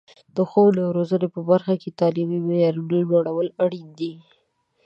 د 0.35 0.37
ښوونې 0.49 0.81
او 0.85 0.91
روزنې 0.97 1.27
په 1.35 1.39
برخه 1.49 1.73
کې 1.81 1.89
د 1.91 1.95
تعلیمي 2.01 2.39
معیارونو 2.47 2.95
لوړول 3.11 3.47
اړین 3.63 3.87
دي. 3.99 4.11